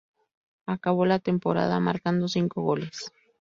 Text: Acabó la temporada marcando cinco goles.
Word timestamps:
Acabó 0.65 1.05
la 1.05 1.19
temporada 1.19 1.79
marcando 1.79 2.27
cinco 2.27 2.63
goles. 2.63 3.13